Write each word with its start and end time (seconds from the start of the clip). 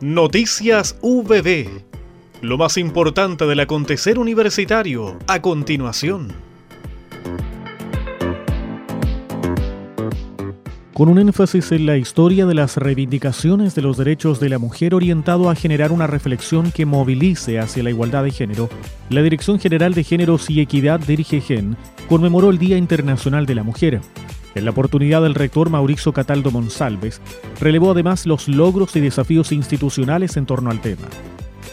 Noticias 0.00 0.96
VB. 1.02 1.68
Lo 2.40 2.56
más 2.56 2.76
importante 2.76 3.46
del 3.46 3.60
acontecer 3.60 4.18
universitario 4.18 5.18
a 5.26 5.42
continuación. 5.42 6.32
Con 10.98 11.08
un 11.08 11.18
énfasis 11.20 11.70
en 11.70 11.86
la 11.86 11.96
historia 11.96 12.44
de 12.44 12.54
las 12.54 12.76
reivindicaciones 12.76 13.76
de 13.76 13.82
los 13.82 13.96
derechos 13.96 14.40
de 14.40 14.48
la 14.48 14.58
mujer 14.58 14.96
orientado 14.96 15.48
a 15.48 15.54
generar 15.54 15.92
una 15.92 16.08
reflexión 16.08 16.72
que 16.72 16.86
movilice 16.86 17.60
hacia 17.60 17.84
la 17.84 17.90
igualdad 17.90 18.24
de 18.24 18.32
género, 18.32 18.68
la 19.08 19.22
Dirección 19.22 19.60
General 19.60 19.94
de 19.94 20.02
Géneros 20.02 20.50
y 20.50 20.60
Equidad 20.60 20.98
de 20.98 21.12
IRGEN 21.12 21.76
conmemoró 22.08 22.50
el 22.50 22.58
Día 22.58 22.76
Internacional 22.76 23.46
de 23.46 23.54
la 23.54 23.62
Mujer. 23.62 24.00
En 24.54 24.64
la 24.64 24.70
oportunidad, 24.70 25.24
el 25.26 25.34
rector 25.34 25.70
Mauricio 25.70 26.12
Cataldo 26.12 26.50
Monsalves 26.50 27.20
relevó 27.60 27.92
además 27.92 28.26
los 28.26 28.48
logros 28.48 28.96
y 28.96 29.00
desafíos 29.00 29.52
institucionales 29.52 30.36
en 30.36 30.46
torno 30.46 30.70
al 30.70 30.80
tema. 30.80 31.06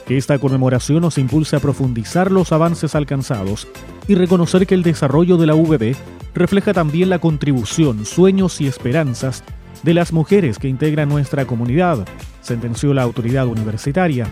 Que 0.07 0.17
esta 0.17 0.37
conmemoración 0.37 1.01
nos 1.01 1.17
impulse 1.17 1.55
a 1.55 1.59
profundizar 1.59 2.31
los 2.31 2.51
avances 2.51 2.93
alcanzados 2.93 3.67
y 4.07 4.15
reconocer 4.15 4.67
que 4.67 4.75
el 4.75 4.83
desarrollo 4.83 5.37
de 5.37 5.47
la 5.47 5.55
VB 5.55 5.95
refleja 6.35 6.73
también 6.73 7.09
la 7.09 7.19
contribución, 7.19 8.05
sueños 8.05 8.61
y 8.61 8.67
esperanzas 8.67 9.43
de 9.83 9.93
las 9.93 10.13
mujeres 10.13 10.59
que 10.59 10.67
integran 10.67 11.09
nuestra 11.09 11.45
comunidad, 11.45 12.07
sentenció 12.41 12.93
la 12.93 13.03
autoridad 13.03 13.47
universitaria. 13.47 14.27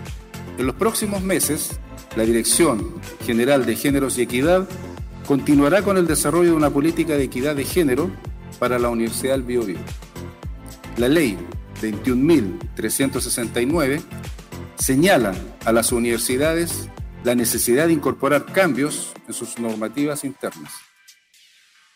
En 0.57 0.67
los 0.67 0.75
próximos 0.75 1.21
meses, 1.21 1.79
la 2.15 2.23
Dirección 2.23 2.85
General 3.25 3.65
de 3.65 3.75
Géneros 3.75 4.17
y 4.17 4.23
Equidad 4.23 4.67
continuará 5.25 5.81
con 5.81 5.97
el 5.97 6.05
desarrollo 6.05 6.51
de 6.51 6.55
una 6.55 6.69
política 6.69 7.13
de 7.15 7.23
equidad 7.23 7.55
de 7.55 7.63
género 7.63 8.11
para 8.59 8.79
la 8.79 8.89
Universidad 8.89 9.33
del 9.33 9.43
Biobío. 9.43 9.77
La 10.97 11.07
ley 11.07 11.37
21.369 11.81 14.01
señala 14.75 15.33
a 15.65 15.71
las 15.71 15.91
universidades 15.91 16.89
la 17.23 17.35
necesidad 17.35 17.87
de 17.87 17.93
incorporar 17.93 18.45
cambios 18.45 19.13
en 19.27 19.33
sus 19.33 19.59
normativas 19.59 20.23
internas. 20.23 20.73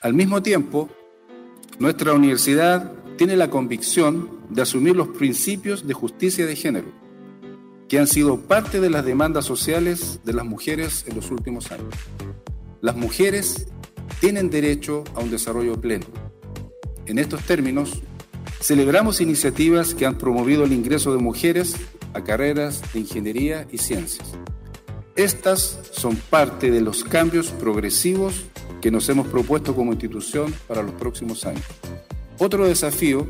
Al 0.02 0.14
mismo 0.14 0.42
tiempo, 0.42 0.90
nuestra 1.80 2.14
universidad 2.14 2.94
tiene 3.18 3.36
la 3.36 3.50
convicción 3.50 4.30
de 4.50 4.62
asumir 4.62 4.96
los 4.96 5.10
principios 5.10 5.88
de 5.88 5.94
justicia 5.94 6.46
de 6.46 6.56
género, 6.56 6.88
que 7.90 8.00
han 8.00 8.08
sido 8.08 8.42
parte 8.42 8.80
de 8.80 8.90
las 8.90 9.06
demandas 9.06 9.46
sociales 9.46 10.22
de 10.24 10.34
las 10.34 10.46
mujeres 10.46 11.06
en 11.08 11.16
los 11.16 11.32
últimos 11.32 11.72
años. 11.72 11.94
Las 12.82 12.96
mujeres 12.96 13.68
tienen 14.20 14.50
derecho 14.50 15.04
a 15.16 15.20
un 15.20 15.32
desarrollo 15.32 15.80
pleno 15.80 16.06
en 17.08 17.20
estos 17.20 17.42
términos, 17.44 18.02
celebramos 18.62 19.22
iniciativas 19.22 19.94
que 19.94 20.06
han 20.06 20.18
promovido 20.18 20.64
el 20.64 20.74
ingreso 20.74 21.14
de 21.14 21.20
mujeres 21.20 21.76
a 22.14 22.24
carreras 22.24 22.82
de 22.94 23.00
ingeniería 23.00 23.68
y 23.72 23.78
ciencias. 23.78 24.28
Estas 25.16 25.80
son 25.92 26.16
parte 26.16 26.70
de 26.70 26.82
los 26.82 27.04
cambios 27.04 27.48
progresivos 27.48 28.46
que 28.82 28.92
nos 28.92 29.10
hemos 29.10 29.28
propuesto 29.28 29.76
como 29.76 29.94
institución 29.94 30.54
para 30.68 30.84
los 30.84 30.94
próximos 30.94 31.46
años. 31.46 31.66
Otro 32.38 32.68
desafío 32.68 33.28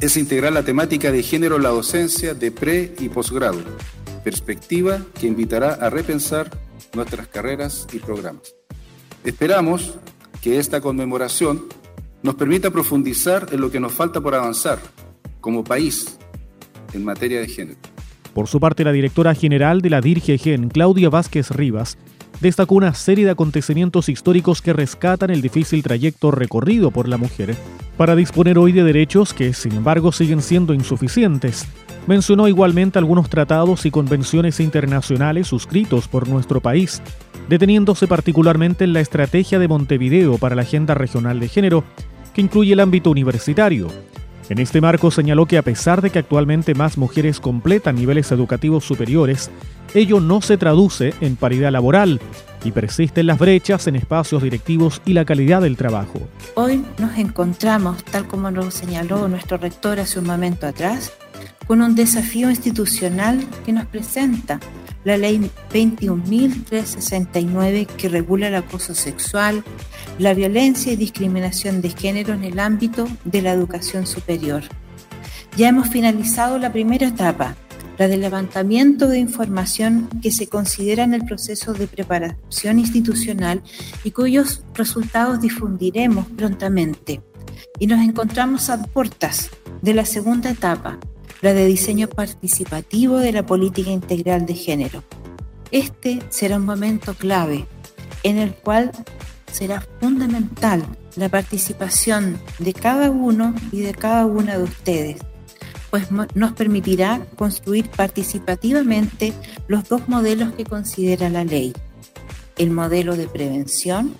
es 0.00 0.16
integrar 0.16 0.52
la 0.52 0.62
temática 0.62 1.10
de 1.10 1.22
género 1.22 1.56
en 1.56 1.64
la 1.64 1.70
docencia 1.70 2.34
de 2.34 2.52
pre 2.52 2.94
y 3.00 3.08
posgrado, 3.08 3.58
perspectiva 4.22 5.00
que 5.18 5.26
invitará 5.26 5.74
a 5.74 5.90
repensar 5.90 6.50
nuestras 6.94 7.26
carreras 7.28 7.86
y 7.92 7.98
programas. 7.98 8.54
Esperamos 9.24 9.94
que 10.40 10.58
esta 10.58 10.80
conmemoración 10.80 11.66
nos 12.26 12.34
permita 12.34 12.72
profundizar 12.72 13.46
en 13.52 13.60
lo 13.60 13.70
que 13.70 13.78
nos 13.78 13.92
falta 13.92 14.20
por 14.20 14.34
avanzar 14.34 14.80
como 15.40 15.62
país 15.62 16.18
en 16.92 17.04
materia 17.04 17.40
de 17.40 17.46
género. 17.46 17.78
Por 18.34 18.48
su 18.48 18.58
parte, 18.58 18.82
la 18.82 18.90
directora 18.90 19.32
general 19.32 19.80
de 19.80 19.90
la 19.90 20.00
DIRGEGEN, 20.00 20.68
Claudia 20.68 21.08
Vázquez 21.08 21.52
Rivas, 21.52 21.96
destacó 22.40 22.74
una 22.74 22.94
serie 22.94 23.24
de 23.24 23.30
acontecimientos 23.30 24.08
históricos 24.08 24.60
que 24.60 24.72
rescatan 24.72 25.30
el 25.30 25.40
difícil 25.40 25.84
trayecto 25.84 26.32
recorrido 26.32 26.90
por 26.90 27.08
la 27.08 27.16
mujer 27.16 27.54
para 27.96 28.16
disponer 28.16 28.58
hoy 28.58 28.72
de 28.72 28.82
derechos 28.82 29.32
que, 29.32 29.54
sin 29.54 29.72
embargo, 29.72 30.10
siguen 30.10 30.42
siendo 30.42 30.74
insuficientes. 30.74 31.66
Mencionó 32.08 32.48
igualmente 32.48 32.98
algunos 32.98 33.30
tratados 33.30 33.86
y 33.86 33.92
convenciones 33.92 34.58
internacionales 34.58 35.46
suscritos 35.46 36.08
por 36.08 36.28
nuestro 36.28 36.60
país, 36.60 37.00
deteniéndose 37.48 38.08
particularmente 38.08 38.82
en 38.82 38.92
la 38.92 39.00
estrategia 39.00 39.60
de 39.60 39.68
Montevideo 39.68 40.38
para 40.38 40.56
la 40.56 40.62
Agenda 40.62 40.94
Regional 40.94 41.38
de 41.38 41.48
Género 41.48 41.84
que 42.36 42.42
incluye 42.42 42.74
el 42.74 42.80
ámbito 42.80 43.10
universitario. 43.10 43.88
En 44.50 44.58
este 44.58 44.82
marco 44.82 45.10
señaló 45.10 45.46
que 45.46 45.56
a 45.56 45.62
pesar 45.62 46.02
de 46.02 46.10
que 46.10 46.18
actualmente 46.18 46.74
más 46.74 46.98
mujeres 46.98 47.40
completan 47.40 47.96
niveles 47.96 48.30
educativos 48.30 48.84
superiores, 48.84 49.50
ello 49.94 50.20
no 50.20 50.42
se 50.42 50.58
traduce 50.58 51.14
en 51.22 51.36
paridad 51.36 51.72
laboral 51.72 52.20
y 52.62 52.72
persisten 52.72 53.26
las 53.26 53.38
brechas 53.38 53.86
en 53.86 53.96
espacios 53.96 54.42
directivos 54.42 55.00
y 55.06 55.14
la 55.14 55.24
calidad 55.24 55.62
del 55.62 55.78
trabajo. 55.78 56.20
Hoy 56.56 56.84
nos 56.98 57.16
encontramos, 57.16 58.04
tal 58.04 58.26
como 58.26 58.50
lo 58.50 58.70
señaló 58.70 59.28
nuestro 59.28 59.56
rector 59.56 59.98
hace 59.98 60.18
un 60.18 60.26
momento 60.26 60.66
atrás, 60.66 61.14
con 61.66 61.80
un 61.80 61.94
desafío 61.94 62.50
institucional 62.50 63.42
que 63.64 63.72
nos 63.72 63.86
presenta 63.86 64.60
la 65.06 65.16
ley 65.16 65.50
21.369 65.72 67.86
que 67.86 68.08
regula 68.08 68.48
el 68.48 68.56
acoso 68.56 68.92
sexual, 68.92 69.62
la 70.18 70.34
violencia 70.34 70.92
y 70.92 70.96
discriminación 70.96 71.80
de 71.80 71.90
género 71.90 72.34
en 72.34 72.42
el 72.42 72.58
ámbito 72.58 73.06
de 73.24 73.40
la 73.40 73.52
educación 73.52 74.04
superior. 74.04 74.64
Ya 75.56 75.68
hemos 75.68 75.90
finalizado 75.90 76.58
la 76.58 76.72
primera 76.72 77.06
etapa, 77.06 77.54
la 77.98 78.08
del 78.08 78.22
levantamiento 78.22 79.06
de 79.06 79.20
información 79.20 80.08
que 80.20 80.32
se 80.32 80.48
considera 80.48 81.04
en 81.04 81.14
el 81.14 81.24
proceso 81.24 81.72
de 81.72 81.86
preparación 81.86 82.80
institucional 82.80 83.62
y 84.02 84.10
cuyos 84.10 84.64
resultados 84.74 85.40
difundiremos 85.40 86.26
prontamente. 86.36 87.22
Y 87.78 87.86
nos 87.86 88.00
encontramos 88.00 88.70
a 88.70 88.82
puertas 88.82 89.50
de 89.82 89.94
la 89.94 90.04
segunda 90.04 90.50
etapa, 90.50 90.98
la 91.46 91.54
de 91.54 91.66
diseño 91.66 92.08
participativo 92.08 93.18
de 93.18 93.30
la 93.30 93.46
política 93.46 93.90
integral 93.90 94.46
de 94.46 94.54
género. 94.54 95.04
Este 95.70 96.18
será 96.28 96.56
un 96.56 96.64
momento 96.64 97.14
clave 97.14 97.66
en 98.24 98.38
el 98.38 98.52
cual 98.52 98.90
será 99.52 99.80
fundamental 100.00 100.84
la 101.14 101.28
participación 101.28 102.40
de 102.58 102.72
cada 102.72 103.12
uno 103.12 103.54
y 103.70 103.78
de 103.78 103.94
cada 103.94 104.26
una 104.26 104.58
de 104.58 104.64
ustedes, 104.64 105.18
pues 105.90 106.08
nos 106.10 106.52
permitirá 106.54 107.24
construir 107.36 107.90
participativamente 107.90 109.32
los 109.68 109.88
dos 109.88 110.08
modelos 110.08 110.52
que 110.54 110.64
considera 110.64 111.28
la 111.28 111.44
ley, 111.44 111.72
el 112.58 112.72
modelo 112.72 113.16
de 113.16 113.28
prevención 113.28 114.16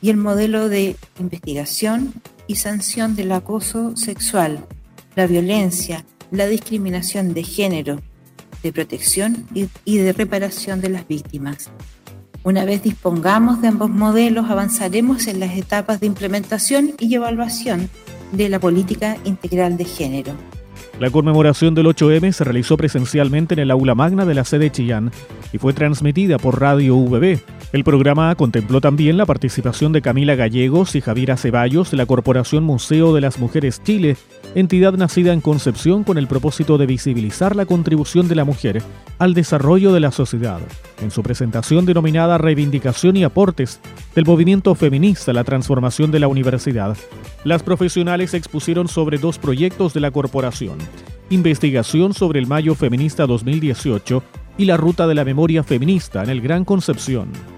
y 0.00 0.10
el 0.10 0.16
modelo 0.16 0.68
de 0.68 0.94
investigación 1.18 2.14
y 2.46 2.54
sanción 2.54 3.16
del 3.16 3.32
acoso 3.32 3.96
sexual, 3.96 4.64
la 5.16 5.26
violencia, 5.26 6.04
la 6.30 6.46
discriminación 6.46 7.34
de 7.34 7.42
género, 7.42 8.00
de 8.62 8.72
protección 8.72 9.46
y, 9.54 9.98
de 9.98 10.12
reparación 10.12 10.80
de 10.80 10.90
las 10.90 11.06
víctimas. 11.06 11.70
Una 12.42 12.64
vez 12.64 12.82
dispongamos 12.82 13.60
de 13.60 13.68
ambos 13.68 13.90
modelos, 13.90 14.50
avanzaremos 14.50 15.26
en 15.26 15.40
las 15.40 15.56
etapas 15.56 16.00
de 16.00 16.06
implementación 16.06 16.92
y 16.98 17.14
evaluación 17.14 17.90
de 18.32 18.48
la 18.48 18.58
política 18.58 19.16
integral 19.24 19.76
de 19.76 19.84
género. 19.84 20.32
La 20.98 21.10
conmemoración 21.10 21.74
del 21.74 21.86
8M 21.86 22.32
se 22.32 22.44
realizó 22.44 22.76
presencialmente 22.76 23.54
en 23.54 23.60
el 23.60 23.70
aula 23.70 23.94
magna 23.94 24.24
de 24.24 24.34
la 24.34 24.44
sede 24.44 24.70
Chillán 24.70 25.12
y 25.52 25.58
fue 25.58 25.72
transmitida 25.72 26.38
por 26.38 26.60
Radio 26.60 26.96
VB. 26.96 27.40
El 27.70 27.84
programa 27.84 28.34
contempló 28.34 28.80
también 28.80 29.18
la 29.18 29.26
participación 29.26 29.92
de 29.92 30.00
Camila 30.00 30.34
Gallegos 30.34 30.94
y 30.94 31.02
Javiera 31.02 31.36
Ceballos 31.36 31.90
de 31.90 31.98
la 31.98 32.06
Corporación 32.06 32.64
Museo 32.64 33.14
de 33.14 33.20
las 33.20 33.38
Mujeres 33.38 33.82
Chile, 33.84 34.16
entidad 34.54 34.94
nacida 34.94 35.34
en 35.34 35.42
Concepción 35.42 36.02
con 36.02 36.16
el 36.16 36.28
propósito 36.28 36.78
de 36.78 36.86
visibilizar 36.86 37.54
la 37.54 37.66
contribución 37.66 38.26
de 38.26 38.36
la 38.36 38.46
mujer 38.46 38.82
al 39.18 39.34
desarrollo 39.34 39.92
de 39.92 40.00
la 40.00 40.12
sociedad. 40.12 40.60
En 41.02 41.10
su 41.10 41.22
presentación 41.22 41.84
denominada 41.84 42.38
Reivindicación 42.38 43.18
y 43.18 43.24
aportes 43.24 43.80
del 44.14 44.24
movimiento 44.24 44.74
feminista 44.74 45.32
a 45.32 45.34
la 45.34 45.44
transformación 45.44 46.10
de 46.10 46.20
la 46.20 46.28
universidad, 46.28 46.96
las 47.44 47.62
profesionales 47.62 48.32
expusieron 48.32 48.88
sobre 48.88 49.18
dos 49.18 49.38
proyectos 49.38 49.92
de 49.92 50.00
la 50.00 50.10
corporación. 50.10 50.78
Investigación 51.28 52.14
sobre 52.14 52.40
el 52.40 52.46
Mayo 52.46 52.74
Feminista 52.74 53.26
2018 53.26 54.22
y 54.56 54.64
la 54.64 54.78
Ruta 54.78 55.06
de 55.06 55.14
la 55.14 55.26
Memoria 55.26 55.62
Feminista 55.62 56.22
en 56.22 56.30
el 56.30 56.40
Gran 56.40 56.64
Concepción. 56.64 57.57